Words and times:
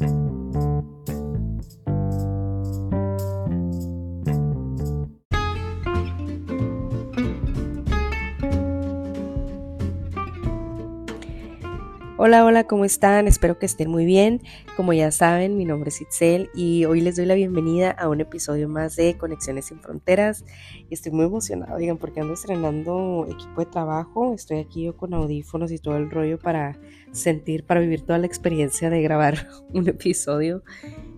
thank 0.00 0.12
you. 0.12 0.29
Hola, 12.22 12.44
hola, 12.44 12.64
¿cómo 12.64 12.84
están? 12.84 13.26
Espero 13.26 13.58
que 13.58 13.64
estén 13.64 13.90
muy 13.90 14.04
bien. 14.04 14.42
Como 14.76 14.92
ya 14.92 15.10
saben, 15.10 15.56
mi 15.56 15.64
nombre 15.64 15.88
es 15.88 16.02
Itzel 16.02 16.50
y 16.54 16.84
hoy 16.84 17.00
les 17.00 17.16
doy 17.16 17.24
la 17.24 17.32
bienvenida 17.32 17.92
a 17.92 18.10
un 18.10 18.20
episodio 18.20 18.68
más 18.68 18.94
de 18.94 19.16
Conexiones 19.16 19.64
sin 19.64 19.80
Fronteras. 19.80 20.44
Estoy 20.90 21.12
muy 21.12 21.24
emocionada, 21.24 21.78
digan, 21.78 21.96
porque 21.96 22.20
ando 22.20 22.34
estrenando 22.34 23.26
equipo 23.26 23.62
de 23.62 23.70
trabajo. 23.70 24.34
Estoy 24.34 24.58
aquí 24.58 24.82
yo 24.82 24.98
con 24.98 25.14
audífonos 25.14 25.72
y 25.72 25.78
todo 25.78 25.96
el 25.96 26.10
rollo 26.10 26.38
para 26.38 26.78
sentir, 27.10 27.64
para 27.64 27.80
vivir 27.80 28.02
toda 28.02 28.18
la 28.18 28.26
experiencia 28.26 28.90
de 28.90 29.00
grabar 29.00 29.48
un 29.72 29.88
episodio. 29.88 30.62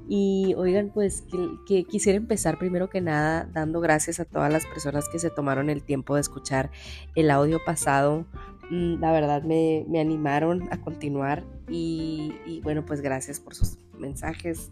Y 0.09 0.55
oigan, 0.56 0.91
pues 0.95 1.25
que, 1.66 1.83
quisiera 1.84 2.16
empezar 2.16 2.59
primero 2.59 2.89
que 2.91 3.00
nada 3.00 3.48
dando 3.53 3.80
gracias 3.80 4.20
a 4.20 4.25
todas 4.25 4.53
las 4.53 4.66
personas 4.66 5.09
que 5.09 5.19
se 5.19 5.30
tomaron 5.30 5.69
el 5.69 5.83
tiempo 5.83 6.14
de 6.14 6.20
escuchar 6.20 6.70
el 7.16 7.30
audio 7.30 7.59
pasado 7.64 8.27
la 8.73 9.12
verdad 9.12 9.43
me, 9.43 9.85
animaron 10.01 10.67
a 10.71 10.81
continuar 10.81 11.45
y, 11.69 12.61
bueno, 12.62 12.87
pues 12.87 13.03
gracias 13.03 13.39
por 13.39 13.55
sus 13.55 13.77
mensajes, 13.98 14.71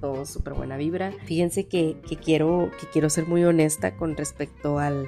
todo 0.00 0.26
súper 0.26 0.54
buena 0.54 0.76
vibra. 0.76 1.12
Fíjense 1.26 1.68
que, 1.68 1.96
quiero, 2.24 2.72
que 2.80 2.88
quiero 2.88 3.08
ser 3.08 3.28
muy 3.28 3.44
honesta 3.44 3.96
con 3.96 4.16
respecto 4.16 4.80
al, 4.80 5.06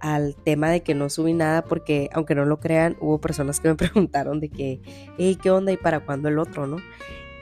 al 0.00 0.34
tema 0.34 0.70
de 0.70 0.82
que 0.82 0.96
no 0.96 1.08
subí 1.08 1.34
nada 1.34 1.62
porque 1.62 2.10
aunque 2.12 2.34
no 2.34 2.44
lo 2.44 2.58
crean, 2.58 2.96
hubo 3.00 3.20
personas 3.20 3.60
que 3.60 3.68
me 3.68 3.74
preguntaron 3.76 4.40
de 4.40 4.48
que, 4.48 4.80
hey, 5.16 5.38
¿qué 5.40 5.52
onda 5.52 5.70
y 5.70 5.76
para 5.76 6.00
cuándo 6.00 6.28
el 6.28 6.40
otro, 6.40 6.66
no? 6.66 6.78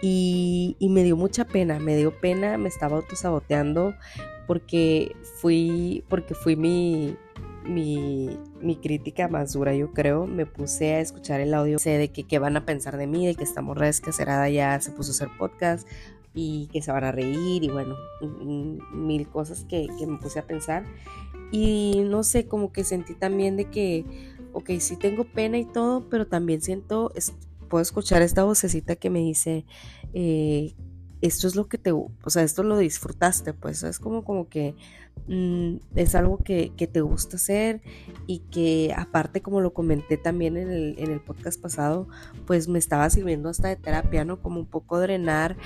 Y, 0.03 0.77
y, 0.79 0.91
me 0.91 1.03
dio 1.03 1.17
mucha 1.17 1.47
pena, 1.47 1.79
me 1.79 1.97
dio 1.97 2.11
pena, 2.21 2.59
me 2.59 2.69
estaba 2.69 2.99
autosaboteando 2.99 3.95
porque 4.47 5.17
fui, 5.41 6.05
porque 6.11 6.35
fui 6.35 6.57
mi, 6.57 7.17
mi, 7.69 8.39
mi, 8.61 8.77
crítica 8.77 9.29
más 9.29 9.53
dura, 9.53 9.75
yo 9.75 9.93
creo. 9.93 10.27
Me 10.27 10.47
puse 10.47 10.95
a 10.95 11.01
escuchar 11.01 11.41
el 11.41 11.55
audio, 11.55 11.79
sé 11.79 11.99
de 11.99 12.09
que 12.09 12.25
qué 12.25 12.39
van 12.39 12.57
a 12.57 12.65
pensar 12.65 12.97
de 12.97 13.07
mí, 13.07 13.27
de 13.27 13.35
que 13.35 13.45
esta 13.45 13.63
morra 13.63 13.91
ya 14.49 14.81
se 14.81 14.91
puso 14.93 15.11
a 15.11 15.15
hacer 15.15 15.29
podcast 15.39 15.87
y 16.35 16.69
que 16.73 16.83
se 16.83 16.93
van 16.93 17.05
a 17.05 17.13
reír 17.13 17.65
y 17.65 17.69
bueno, 17.69 17.97
mil 18.93 19.27
cosas 19.29 19.65
que, 19.65 19.89
que 19.99 20.07
me 20.07 20.19
puse 20.19 20.39
a 20.39 20.47
pensar. 20.47 20.85
Y 21.51 22.03
no 22.05 22.23
sé, 22.23 22.47
como 22.47 22.73
que 22.73 22.85
sentí 22.85 23.15
también 23.15 23.57
de 23.57 23.67
que, 23.67 24.05
ok, 24.53 24.71
sí 24.79 24.97
tengo 24.97 25.25
pena 25.25 25.59
y 25.59 25.65
todo, 25.65 26.09
pero 26.09 26.27
también 26.27 26.61
siento, 26.61 27.13
puedo 27.69 27.83
escuchar 27.83 28.23
esta 28.23 28.45
vocecita 28.45 28.97
que 28.97 29.11
me 29.11 29.21
dice, 29.21 29.65
eh, 30.13 30.75
esto 31.21 31.47
es 31.47 31.57
lo 31.57 31.69
que 31.69 31.79
te, 31.79 31.93
o 31.93 32.11
sea, 32.27 32.43
esto 32.43 32.63
lo 32.63 32.77
disfrutaste, 32.79 33.53
pues 33.55 33.83
es 33.83 33.99
como, 33.99 34.25
como 34.25 34.49
que 34.49 34.75
mm, 35.29 35.77
es 35.95 36.15
algo 36.15 36.39
que, 36.39 36.71
te 36.77 37.01
gusta 37.01 37.37
hacer 37.37 37.81
y 38.27 38.41
que 38.51 38.95
aparte, 38.97 39.41
como 39.41 39.61
lo 39.61 39.73
comenté 39.73 40.19
también 40.19 40.57
en 40.57 40.71
el, 40.71 40.95
en 40.99 41.11
el, 41.11 41.21
podcast 41.21 41.61
pasado, 41.61 42.07
pues 42.47 42.69
me 42.69 42.79
estaba 42.79 43.09
sirviendo 43.09 43.49
hasta 43.49 43.69
de 43.69 43.77
terapia, 43.77 44.25
¿no? 44.25 44.41
Como 44.43 44.61
un 44.61 44.67
poco 44.67 45.01
drenar 45.01 45.57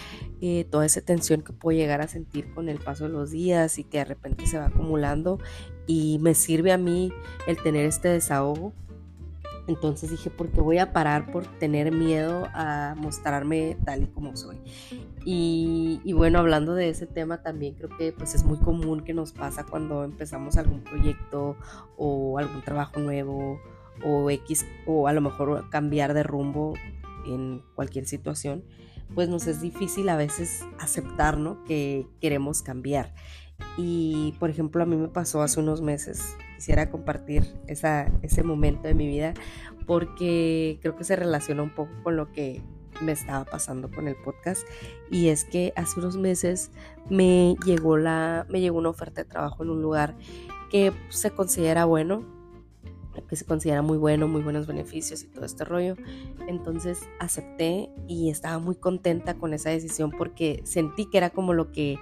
eh, 0.41 0.67
toda 0.71 0.87
esa 0.87 1.01
tensión 1.01 1.43
que 1.43 1.53
puedo 1.53 1.77
llegar 1.77 2.01
a 2.01 2.09
sentir 2.09 2.53
con 2.55 2.69
el 2.69 2.78
paso 2.78 3.05
de 3.05 3.11
los 3.11 3.31
días 3.31 3.78
y 3.78 3.84
que 3.84 3.98
de 3.98 4.05
repente 4.05 4.47
se 4.47 4.59
va 4.59 4.67
acumulando 4.67 5.39
y 5.87 6.19
me 6.21 6.34
sirve 6.34 6.73
a 6.73 6.78
mí 6.78 7.12
el 7.47 7.61
tener 7.61 7.87
este 7.87 8.09
desahogo 8.09 8.73
entonces 9.71 10.11
dije, 10.11 10.31
¿por 10.31 10.51
qué 10.51 10.61
voy 10.61 10.79
a 10.79 10.93
parar 10.93 11.31
por 11.31 11.47
tener 11.59 11.93
miedo 11.93 12.49
a 12.53 12.95
mostrarme 12.99 13.77
tal 13.85 14.03
y 14.03 14.07
como 14.09 14.37
soy? 14.37 14.59
Y, 15.25 16.12
bueno, 16.12 16.39
hablando 16.39 16.75
de 16.75 16.89
ese 16.89 17.07
tema 17.07 17.43
también 17.43 17.75
creo 17.75 17.91
que 17.97 18.12
pues 18.12 18.35
es 18.35 18.45
muy 18.45 18.59
común 18.59 19.03
que 19.03 19.15
nos 19.15 19.33
pasa 19.33 19.65
cuando 19.65 20.05
empezamos 20.05 20.57
algún 20.57 20.83
proyecto 20.83 21.57
o 21.97 22.39
algún 22.39 22.62
trabajo 22.62 22.99
nuevo 23.00 23.61
o 24.05 24.31
X 24.31 24.67
o 24.87 25.09
a 25.09 25.12
lo 25.12 25.21
mejor 25.21 25.69
cambiar 25.71 26.15
de 26.15 26.23
rumbo 26.23 26.75
en 27.27 27.62
cualquier 27.75 28.06
situación, 28.06 28.65
pues 29.15 29.28
nos 29.28 29.47
es 29.47 29.61
difícil 29.61 30.09
a 30.09 30.17
veces 30.17 30.65
aceptar 30.78 31.39
¿no? 31.39 31.62
que 31.65 32.06
queremos 32.21 32.62
cambiar. 32.62 33.15
Y 33.77 34.34
por 34.41 34.50
ejemplo, 34.50 34.83
a 34.83 34.87
mí 34.87 34.97
me 34.97 35.09
pasó 35.09 35.43
hace 35.43 35.61
unos 35.61 35.81
meses, 35.81 36.34
quisiera 36.60 36.91
compartir 36.91 37.43
ese 37.69 38.43
momento 38.43 38.82
de 38.82 38.93
mi 38.93 39.09
vida 39.09 39.32
porque 39.87 40.78
creo 40.82 40.94
que 40.94 41.04
se 41.04 41.16
relaciona 41.16 41.62
un 41.62 41.75
poco 41.75 41.91
con 42.03 42.16
lo 42.16 42.31
que 42.32 42.62
me 43.00 43.12
estaba 43.12 43.47
pasando 43.47 43.91
con 43.91 44.06
el 44.06 44.15
podcast 44.15 44.66
y 45.10 45.28
es 45.28 45.47
que 45.47 45.72
hace 45.75 45.99
unos 46.00 46.19
meses 46.19 46.70
me 47.09 47.56
llegó 47.65 47.97
la 47.97 48.44
me 48.50 48.60
llegó 48.60 48.76
una 48.76 48.91
oferta 48.91 49.22
de 49.22 49.31
trabajo 49.31 49.62
en 49.62 49.70
un 49.70 49.81
lugar 49.81 50.19
que 50.70 50.93
se 51.09 51.31
considera 51.31 51.87
bueno 51.87 52.26
que 53.26 53.37
se 53.37 53.47
considera 53.47 53.81
muy 53.81 53.97
bueno, 53.97 54.28
muy 54.28 54.43
buenos 54.43 54.66
beneficios 54.66 55.22
y 55.22 55.26
todo 55.26 55.44
este 55.44 55.65
rollo. 55.65 55.97
Entonces 56.47 57.00
acepté 57.19 57.91
y 58.06 58.31
estaba 58.31 58.59
muy 58.59 58.76
contenta 58.76 59.34
con 59.34 59.53
esa 59.53 59.70
decisión 59.70 60.10
porque 60.10 60.60
sentí 60.65 61.06
que 61.06 61.19
era 61.19 61.31
como 61.31 61.53
lo 61.53 61.72
que 61.72 61.99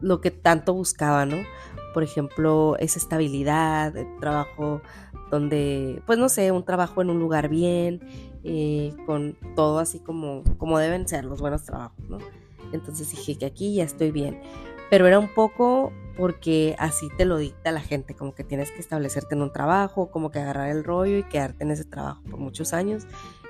lo 0.00 0.20
que 0.20 0.30
tanto 0.30 0.74
buscaba, 0.74 1.26
¿no? 1.26 1.38
Por 1.92 2.02
ejemplo, 2.02 2.76
esa 2.78 2.98
estabilidad, 2.98 3.96
el 3.96 4.18
trabajo 4.18 4.82
donde, 5.30 6.02
pues 6.06 6.18
no 6.18 6.28
sé, 6.28 6.52
un 6.52 6.64
trabajo 6.64 7.02
en 7.02 7.10
un 7.10 7.18
lugar 7.18 7.48
bien, 7.48 8.00
eh, 8.44 8.94
con 9.06 9.36
todo 9.56 9.78
así 9.78 10.00
como, 10.00 10.42
como 10.58 10.78
deben 10.78 11.08
ser 11.08 11.24
los 11.24 11.40
buenos 11.40 11.64
trabajos, 11.64 12.08
¿no? 12.08 12.18
Entonces 12.72 13.10
dije 13.10 13.36
que 13.36 13.46
aquí 13.46 13.74
ya 13.74 13.84
estoy 13.84 14.10
bien. 14.10 14.40
Pero 14.90 15.06
era 15.06 15.18
un 15.18 15.32
poco 15.32 15.92
porque 16.16 16.76
así 16.78 17.08
te 17.16 17.24
lo 17.24 17.38
dicta 17.38 17.72
la 17.72 17.80
gente, 17.80 18.14
como 18.14 18.34
que 18.34 18.44
tienes 18.44 18.70
que 18.70 18.80
establecerte 18.80 19.34
en 19.34 19.42
un 19.42 19.52
trabajo, 19.52 20.10
como 20.10 20.30
que 20.30 20.38
agarrar 20.38 20.70
el 20.70 20.84
rollo 20.84 21.18
y 21.18 21.22
quedarte 21.24 21.64
en 21.64 21.70
ese 21.70 21.84
trabajo 21.84 22.22
por 22.30 22.38
muchos 22.38 22.72
años. 22.72 23.06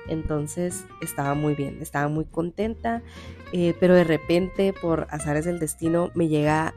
Entonces 0.07 0.85
estaba 1.01 1.33
muy 1.33 1.55
bien, 1.55 1.79
estaba 1.81 2.07
muy 2.07 2.25
contenta, 2.25 3.01
eh, 3.51 3.73
pero 3.79 3.95
de 3.95 4.03
repente 4.03 4.73
por 4.73 5.07
azares 5.09 5.45
del 5.45 5.59
destino 5.59 6.11
me 6.15 6.27
llega 6.27 6.73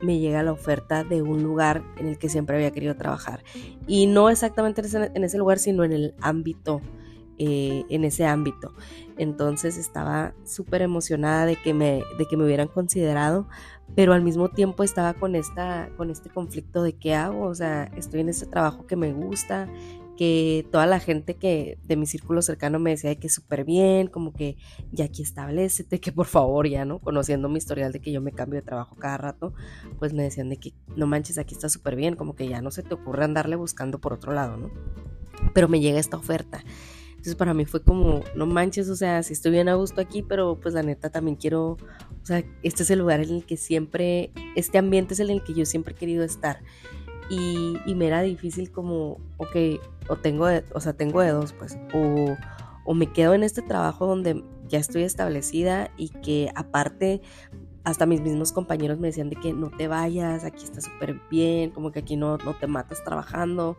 me 0.00 0.18
llega 0.18 0.42
la 0.42 0.52
oferta 0.52 1.04
de 1.04 1.22
un 1.22 1.42
lugar 1.42 1.82
en 1.98 2.06
el 2.06 2.18
que 2.18 2.28
siempre 2.28 2.56
había 2.56 2.70
querido 2.70 2.96
trabajar. 2.96 3.42
Y 3.86 4.06
no 4.06 4.30
exactamente 4.30 4.80
en 4.80 5.24
ese, 5.24 5.38
lugar, 5.38 5.58
sino 5.58 5.84
en 5.84 5.92
el 5.92 6.14
ámbito, 6.20 6.80
eh, 7.38 7.84
en 7.88 8.04
ese 8.04 8.24
ámbito. 8.26 8.72
Entonces 9.18 9.76
estaba 9.76 10.32
súper 10.44 10.82
emocionada 10.82 11.44
de 11.44 11.56
que, 11.56 11.74
me, 11.74 12.02
de 12.18 12.26
que 12.28 12.36
me 12.36 12.44
hubieran 12.44 12.68
considerado, 12.68 13.46
pero 13.94 14.14
al 14.14 14.22
mismo 14.22 14.48
tiempo 14.48 14.82
estaba 14.82 15.14
con, 15.14 15.34
esta, 15.34 15.90
con 15.96 16.10
este 16.10 16.30
conflicto 16.30 16.82
de 16.82 16.94
qué 16.94 17.14
hago. 17.14 17.44
O 17.44 17.54
sea, 17.54 17.90
estoy 17.96 18.20
en 18.20 18.30
este 18.30 18.46
trabajo 18.46 18.86
que 18.86 18.96
me 18.96 19.12
gusta, 19.12 19.68
que 20.20 20.66
toda 20.70 20.84
la 20.84 21.00
gente 21.00 21.36
que 21.36 21.78
de 21.82 21.96
mi 21.96 22.04
círculo 22.04 22.42
cercano 22.42 22.78
me 22.78 22.90
decía 22.90 23.14
que 23.14 23.30
súper 23.30 23.64
bien, 23.64 24.06
como 24.06 24.34
que 24.34 24.58
ya 24.92 25.06
aquí 25.06 25.22
establecete, 25.22 25.98
que 25.98 26.12
por 26.12 26.26
favor 26.26 26.68
ya, 26.68 26.84
¿no? 26.84 26.98
Conociendo 26.98 27.48
mi 27.48 27.56
historial 27.56 27.90
de 27.90 28.02
que 28.02 28.12
yo 28.12 28.20
me 28.20 28.30
cambio 28.30 28.60
de 28.60 28.66
trabajo 28.66 28.96
cada 28.96 29.16
rato, 29.16 29.54
pues 29.98 30.12
me 30.12 30.22
decían 30.22 30.50
de 30.50 30.58
que 30.58 30.74
no 30.94 31.06
manches, 31.06 31.38
aquí 31.38 31.54
está 31.54 31.70
súper 31.70 31.96
bien, 31.96 32.16
como 32.16 32.34
que 32.36 32.46
ya 32.46 32.60
no 32.60 32.70
se 32.70 32.82
te 32.82 32.92
ocurre 32.92 33.24
andarle 33.24 33.56
buscando 33.56 33.98
por 33.98 34.12
otro 34.12 34.34
lado, 34.34 34.58
¿no? 34.58 34.70
Pero 35.54 35.68
me 35.68 35.80
llega 35.80 35.98
esta 35.98 36.18
oferta. 36.18 36.62
Entonces 37.12 37.34
para 37.34 37.54
mí 37.54 37.64
fue 37.64 37.82
como, 37.82 38.22
no 38.36 38.44
manches, 38.44 38.90
o 38.90 38.96
sea, 38.96 39.22
si 39.22 39.32
estoy 39.32 39.52
bien 39.52 39.70
a 39.70 39.74
gusto 39.76 40.02
aquí, 40.02 40.20
pero 40.20 40.60
pues 40.60 40.74
la 40.74 40.82
neta 40.82 41.08
también 41.08 41.36
quiero, 41.36 41.78
o 41.78 42.24
sea, 42.24 42.44
este 42.62 42.82
es 42.82 42.90
el 42.90 42.98
lugar 42.98 43.20
en 43.20 43.36
el 43.36 43.46
que 43.46 43.56
siempre, 43.56 44.32
este 44.54 44.76
ambiente 44.76 45.14
es 45.14 45.20
el 45.20 45.30
en 45.30 45.36
el 45.36 45.42
que 45.42 45.54
yo 45.54 45.64
siempre 45.64 45.94
he 45.94 45.96
querido 45.96 46.24
estar 46.24 46.60
y, 47.30 47.94
me 47.94 48.08
era 48.08 48.22
difícil 48.22 48.70
como, 48.72 49.18
ok, 49.36 49.80
o 50.10 50.16
tengo, 50.16 50.46
de, 50.46 50.64
o 50.74 50.80
sea, 50.80 50.92
tengo 50.92 51.20
de 51.20 51.32
pues, 51.58 51.78
o, 51.94 52.36
o 52.84 52.94
me 52.94 53.12
quedo 53.12 53.34
en 53.34 53.44
este 53.44 53.62
trabajo 53.62 54.06
donde 54.06 54.44
ya 54.68 54.78
estoy 54.78 55.04
establecida 55.04 55.90
y 55.96 56.08
que 56.08 56.50
aparte 56.54 57.22
hasta 57.84 58.06
mis 58.06 58.20
mismos 58.20 58.52
compañeros 58.52 58.98
me 58.98 59.08
decían 59.08 59.30
de 59.30 59.36
que 59.36 59.52
no 59.52 59.70
te 59.70 59.88
vayas, 59.88 60.44
aquí 60.44 60.64
está 60.64 60.80
súper 60.80 61.20
bien, 61.30 61.70
como 61.70 61.92
que 61.92 62.00
aquí 62.00 62.16
no, 62.16 62.36
no 62.38 62.54
te 62.54 62.66
matas 62.66 63.02
trabajando, 63.04 63.78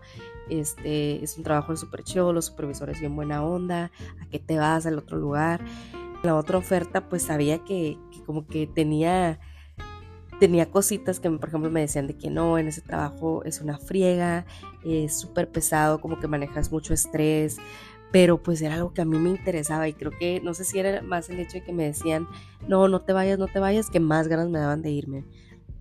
este, 0.50 1.24
es 1.24 1.38
un 1.38 1.44
trabajo 1.44 1.76
súper 1.76 2.04
chido, 2.04 2.34
los 2.34 2.46
supervisores 2.46 3.00
bien 3.00 3.16
buena 3.16 3.44
onda, 3.44 3.92
¿a 4.20 4.26
qué 4.30 4.40
te 4.40 4.58
vas 4.58 4.86
al 4.86 4.98
otro 4.98 5.18
lugar? 5.18 5.62
La 6.24 6.36
otra 6.36 6.58
oferta 6.58 7.10
pues 7.10 7.24
sabía 7.24 7.60
que 7.60 7.98
como 8.26 8.48
que 8.48 8.68
tenía 8.68 9.40
tenía 10.42 10.72
cositas 10.72 11.20
que, 11.20 11.30
por 11.30 11.50
ejemplo, 11.50 11.70
me 11.70 11.82
decían 11.82 12.08
de 12.08 12.18
que 12.18 12.32
no, 12.32 12.58
en 12.58 12.68
ese 12.68 12.82
trabajo 12.82 13.44
es 13.44 13.62
una 13.62 13.78
friega, 13.78 14.48
es 14.84 15.20
súper 15.20 15.48
pesado, 15.48 16.02
como 16.02 16.20
que 16.20 16.28
manejas 16.28 16.72
mucho 16.72 16.96
estrés, 16.96 17.58
pero 18.12 18.42
pues 18.42 18.60
era 18.64 18.74
algo 18.74 18.92
que 18.92 19.04
a 19.04 19.06
mí 19.06 19.20
me 19.20 19.30
interesaba 19.30 19.88
y 19.88 19.94
creo 19.94 20.10
que, 20.10 20.42
no 20.42 20.56
sé 20.56 20.66
si 20.66 20.80
era 20.80 21.04
más 21.04 21.30
el 21.30 21.40
hecho 21.40 21.60
de 21.60 21.64
que 21.64 21.72
me 21.74 21.84
decían, 21.84 22.28
no, 22.68 22.88
no 22.88 23.02
te 23.02 23.14
vayas, 23.14 23.38
no 23.38 23.46
te 23.46 23.60
vayas, 23.60 23.92
que 23.92 24.00
más 24.00 24.28
ganas 24.28 24.50
me 24.50 24.58
daban 24.58 24.82
de 24.82 24.90
irme. 24.90 25.26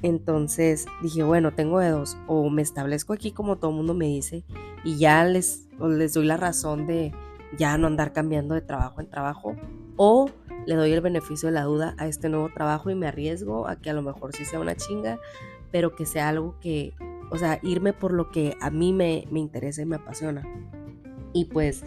Entonces 0.02 0.84
dije, 1.00 1.22
bueno, 1.22 1.54
tengo 1.54 1.78
de 1.78 1.88
dos, 1.88 2.18
o 2.26 2.50
me 2.50 2.60
establezco 2.60 3.14
aquí 3.14 3.32
como 3.32 3.56
todo 3.56 3.72
mundo 3.72 3.94
me 3.94 4.08
dice 4.08 4.44
y 4.84 4.98
ya 4.98 5.24
les, 5.24 5.68
les 5.80 6.12
doy 6.12 6.26
la 6.26 6.36
razón 6.36 6.86
de 6.86 7.14
ya 7.56 7.78
no 7.78 7.86
andar 7.86 8.12
cambiando 8.12 8.54
de 8.54 8.60
trabajo 8.60 9.00
en 9.00 9.08
trabajo, 9.08 9.56
o 9.96 10.30
le 10.66 10.74
doy 10.74 10.92
el 10.92 11.00
beneficio 11.00 11.48
de 11.48 11.54
la 11.54 11.64
duda 11.64 11.94
a 11.98 12.06
este 12.06 12.28
nuevo 12.28 12.48
trabajo 12.48 12.90
y 12.90 12.94
me 12.94 13.06
arriesgo 13.06 13.66
a 13.68 13.76
que 13.76 13.90
a 13.90 13.92
lo 13.92 14.02
mejor 14.02 14.34
sí 14.34 14.44
sea 14.44 14.60
una 14.60 14.76
chinga, 14.76 15.18
pero 15.70 15.94
que 15.94 16.06
sea 16.06 16.28
algo 16.28 16.56
que, 16.60 16.94
o 17.30 17.38
sea, 17.38 17.58
irme 17.62 17.92
por 17.92 18.12
lo 18.12 18.30
que 18.30 18.56
a 18.60 18.70
mí 18.70 18.92
me, 18.92 19.26
me 19.30 19.40
interesa 19.40 19.82
y 19.82 19.86
me 19.86 19.96
apasiona. 19.96 20.42
Y 21.32 21.46
pues 21.46 21.84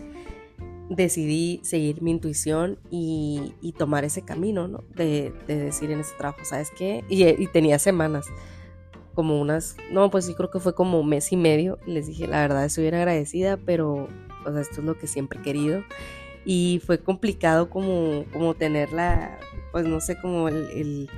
decidí 0.89 1.59
seguir 1.63 2.01
mi 2.01 2.11
intuición 2.11 2.77
y, 2.89 3.53
tomar 3.77 4.05
ese 4.05 4.21
camino, 4.21 4.67
¿no? 4.67 4.83
De, 4.95 5.33
decir 5.47 5.91
en 5.91 5.99
ese 5.99 6.15
trabajo, 6.15 6.43
¿sabes 6.43 6.71
qué? 6.71 7.03
Y, 7.09 7.25
y, 7.25 7.47
tenía 7.47 7.79
semanas, 7.79 8.27
como 9.13 9.39
unas, 9.39 9.77
no, 9.91 10.09
pues 10.09 10.25
sí 10.25 10.33
creo 10.33 10.49
que 10.49 10.59
fue 10.59 10.73
como 10.73 10.99
un 10.99 11.09
mes 11.09 11.31
y 11.31 11.37
medio. 11.37 11.79
Les 11.85 12.07
dije, 12.07 12.27
la 12.27 12.41
verdad, 12.41 12.65
estoy 12.65 12.83
bien 12.83 12.95
agradecida, 12.95 13.57
pero, 13.57 14.07
o 14.45 14.51
sea, 14.51 14.61
esto 14.61 14.81
es 14.81 14.85
lo 14.85 14.97
que 14.97 15.07
siempre 15.07 15.39
he 15.39 15.43
querido. 15.43 15.83
Y 16.45 16.81
fue 16.85 16.99
complicado 16.99 17.69
como, 17.69 18.25
como 18.33 18.53
tener 18.53 18.91
la, 18.91 19.39
pues 19.71 19.85
no 19.85 20.01
sé, 20.01 20.19
como 20.19 20.49
el, 20.49 21.09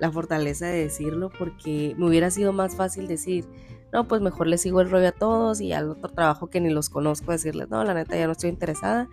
la 0.00 0.10
fortaleza 0.10 0.66
de 0.66 0.82
decirlo, 0.84 1.30
porque 1.38 1.94
me 1.96 2.06
hubiera 2.06 2.30
sido 2.30 2.52
más 2.52 2.74
fácil 2.74 3.06
decir, 3.06 3.46
no, 3.92 4.08
pues 4.08 4.20
mejor 4.20 4.46
le 4.46 4.58
sigo 4.58 4.80
el 4.80 4.90
rollo 4.90 5.08
a 5.08 5.12
todos 5.12 5.60
y 5.60 5.72
al 5.72 5.90
otro 5.90 6.10
trabajo 6.10 6.48
que 6.48 6.60
ni 6.60 6.70
los 6.70 6.88
conozco 6.88 7.30
decirles, 7.30 7.68
no, 7.68 7.84
la 7.84 7.94
neta 7.94 8.16
ya 8.16 8.26
no 8.26 8.32
estoy 8.32 8.50
interesada. 8.50 9.08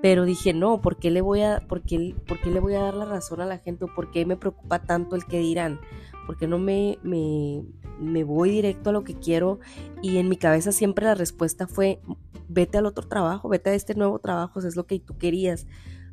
Pero 0.00 0.24
dije, 0.24 0.52
no, 0.54 0.80
¿por 0.80 0.98
qué 0.98 1.10
le 1.10 1.20
voy 1.20 1.42
a, 1.42 1.60
por 1.68 1.82
qué, 1.82 2.14
le 2.44 2.60
voy 2.60 2.74
a 2.74 2.82
dar 2.82 2.94
la 2.94 3.04
razón 3.04 3.40
a 3.40 3.46
la 3.46 3.58
gente 3.58 3.86
por 3.94 4.10
qué 4.10 4.24
me 4.26 4.36
preocupa 4.36 4.80
tanto 4.82 5.16
el 5.16 5.24
que 5.24 5.38
dirán? 5.38 5.80
porque 6.28 6.46
no 6.46 6.58
me, 6.58 6.98
me, 7.02 7.64
me, 7.98 8.22
voy 8.22 8.50
directo 8.50 8.90
a 8.90 8.92
lo 8.92 9.02
que 9.02 9.14
quiero? 9.14 9.60
Y 10.02 10.18
en 10.18 10.28
mi 10.28 10.36
cabeza 10.36 10.72
siempre 10.72 11.06
la 11.06 11.14
respuesta 11.14 11.66
fue, 11.66 12.02
vete 12.50 12.76
al 12.76 12.84
otro 12.84 13.08
trabajo, 13.08 13.48
vete 13.48 13.70
a 13.70 13.74
este 13.74 13.94
nuevo 13.94 14.18
trabajo, 14.18 14.60
es 14.60 14.76
lo 14.76 14.84
que 14.84 15.00
tú 15.00 15.16
querías. 15.16 15.66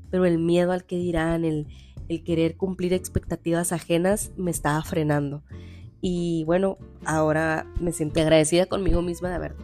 Pero 0.09 0.23
el 0.23 0.39
miedo 0.39 0.71
al 0.71 0.85
que 0.85 0.95
dirán, 0.95 1.43
el, 1.43 1.67
el 2.07 2.23
querer 2.23 2.55
cumplir 2.55 2.93
expectativas 2.93 3.73
ajenas 3.73 4.31
me 4.37 4.51
estaba 4.51 4.81
frenando. 4.83 5.43
Y 5.99 6.45
bueno, 6.45 6.77
ahora 7.03 7.67
me 7.81 7.91
siento 7.91 8.21
agradecida 8.21 8.67
conmigo 8.67 9.01
misma 9.01 9.27
de 9.27 9.35
haber 9.35 9.55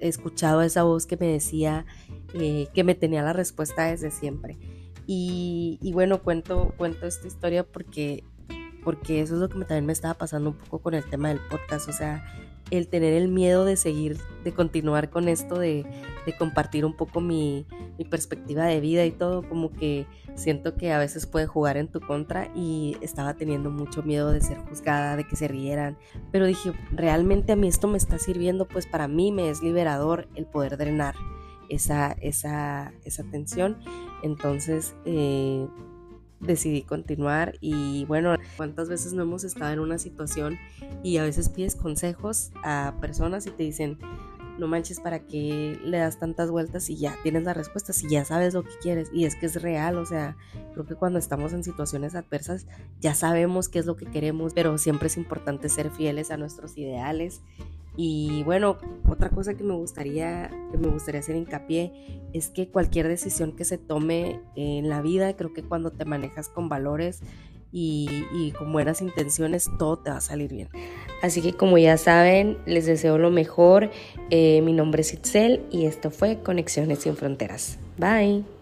escuchado 0.00 0.62
esa 0.62 0.82
voz 0.82 1.06
que 1.06 1.16
me 1.16 1.26
decía 1.26 1.86
eh, 2.34 2.68
que 2.74 2.84
me 2.84 2.94
tenía 2.94 3.22
la 3.22 3.32
respuesta 3.32 3.86
desde 3.86 4.10
siempre. 4.10 4.58
Y, 5.08 5.78
bueno, 5.94 6.22
cuento, 6.22 6.74
cuento 6.76 7.06
esta 7.06 7.26
historia 7.28 7.64
porque 7.64 8.24
porque 8.82 9.20
eso 9.20 9.34
es 9.34 9.40
lo 9.40 9.48
que 9.48 9.58
también 9.64 9.86
me 9.86 9.92
estaba 9.92 10.14
pasando 10.14 10.50
un 10.50 10.56
poco 10.56 10.78
con 10.78 10.94
el 10.94 11.04
tema 11.10 11.30
del 11.30 11.40
podcast, 11.50 11.88
o 11.88 11.92
sea, 11.92 12.24
el 12.70 12.88
tener 12.88 13.12
el 13.12 13.28
miedo 13.28 13.64
de 13.64 13.76
seguir, 13.76 14.18
de 14.44 14.52
continuar 14.52 15.10
con 15.10 15.28
esto, 15.28 15.58
de, 15.58 15.86
compartir 16.38 16.84
un 16.84 16.96
poco 16.96 17.20
mi, 17.20 17.66
perspectiva 18.10 18.64
de 18.64 18.80
vida 18.80 19.04
y 19.04 19.12
todo, 19.12 19.48
como 19.48 19.72
que 19.72 20.06
siento 20.34 20.76
que 20.76 20.92
a 20.92 20.98
veces 20.98 21.26
puede 21.26 21.46
jugar 21.46 21.76
en 21.76 21.88
tu 21.88 22.00
contra 22.00 22.50
y 22.54 22.96
estaba 23.00 23.34
teniendo 23.34 23.70
mucho 23.70 24.02
miedo 24.02 24.32
de 24.32 24.40
ser 24.40 24.58
juzgada, 24.58 25.16
de 25.16 25.24
que 25.24 25.36
se 25.36 25.48
rieran, 25.48 25.96
pero 26.32 26.46
dije, 26.46 26.72
realmente 26.92 27.52
a 27.52 27.56
mí 27.56 27.68
esto 27.68 27.86
me 27.86 27.96
está 27.98 28.18
sirviendo, 28.18 28.66
pues 28.66 28.86
para 28.86 29.06
mí 29.06 29.30
me 29.30 29.50
es 29.50 29.62
liberador 29.62 30.28
el 30.34 30.46
poder 30.46 30.76
drenar 30.76 31.14
esa, 31.68 32.12
esa, 32.20 32.92
esa 33.04 33.22
tensión, 33.30 33.78
entonces... 34.22 34.94
Eh, 35.04 35.66
decidí 36.40 36.82
continuar 36.82 37.54
y 37.60 38.04
bueno, 38.06 38.34
cuántas 38.56 38.88
veces 38.88 39.12
no 39.12 39.22
hemos 39.22 39.44
estado 39.44 39.72
en 39.72 39.80
una 39.80 39.98
situación 39.98 40.58
y 41.02 41.16
a 41.16 41.22
veces 41.22 41.48
pides 41.48 41.76
consejos 41.76 42.52
a 42.62 42.94
personas 43.00 43.46
y 43.46 43.50
te 43.50 43.62
dicen, 43.62 43.98
no 44.58 44.68
manches, 44.68 45.00
¿para 45.00 45.20
qué 45.20 45.78
le 45.84 45.98
das 45.98 46.18
tantas 46.18 46.50
vueltas 46.50 46.88
y 46.88 46.96
ya 46.96 47.16
tienes 47.22 47.44
la 47.44 47.54
respuesta, 47.54 47.92
si 47.92 48.08
ya 48.08 48.24
sabes 48.24 48.54
lo 48.54 48.62
que 48.62 48.76
quieres? 48.80 49.10
Y 49.12 49.24
es 49.24 49.36
que 49.36 49.46
es 49.46 49.60
real, 49.60 49.96
o 49.96 50.06
sea, 50.06 50.36
creo 50.72 50.86
que 50.86 50.94
cuando 50.94 51.18
estamos 51.18 51.52
en 51.52 51.62
situaciones 51.62 52.14
adversas 52.14 52.66
ya 53.00 53.14
sabemos 53.14 53.68
qué 53.68 53.78
es 53.78 53.86
lo 53.86 53.96
que 53.96 54.06
queremos, 54.06 54.54
pero 54.54 54.76
siempre 54.78 55.08
es 55.08 55.16
importante 55.16 55.68
ser 55.68 55.90
fieles 55.90 56.30
a 56.30 56.36
nuestros 56.36 56.76
ideales 56.78 57.42
y 57.96 58.42
bueno, 58.44 58.76
otra 59.08 59.30
cosa 59.30 59.54
que 59.54 59.64
me 59.64 59.74
gustaría, 59.74 60.50
que 60.70 60.78
me 60.78 60.88
gustaría 60.88 61.20
hacer 61.20 61.36
hincapié 61.36 62.20
es 62.32 62.48
que 62.50 62.68
cualquier 62.68 63.08
decisión 63.08 63.52
que 63.52 63.64
se 63.64 63.78
tome 63.78 64.40
en 64.54 64.88
la 64.88 65.00
vida, 65.00 65.34
creo 65.36 65.52
que 65.52 65.62
cuando 65.62 65.90
te 65.90 66.04
manejas 66.04 66.48
con 66.48 66.68
valores 66.68 67.22
y, 67.72 68.52
con 68.58 68.72
buenas 68.72 69.02
intenciones, 69.02 69.68
todo 69.78 69.98
te 69.98 70.10
va 70.10 70.16
a 70.16 70.20
salir 70.20 70.50
bien. 70.50 70.68
Así 71.22 71.42
que 71.42 71.52
como 71.52 71.78
ya 71.78 71.96
saben, 71.96 72.58
les 72.64 72.86
deseo 72.86 73.18
lo 73.18 73.30
mejor. 73.30 73.90
Eh, 74.30 74.62
mi 74.62 74.72
nombre 74.72 75.02
es 75.02 75.12
Itzel 75.12 75.62
y 75.70 75.86
esto 75.86 76.10
fue 76.10 76.42
Conexiones 76.42 77.00
sin 77.00 77.16
Fronteras. 77.16 77.78
Bye. 77.98 78.55